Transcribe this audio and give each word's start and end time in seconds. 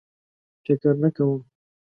فکر 0.63 0.93
نه 1.03 1.09
کوم. 1.15 1.39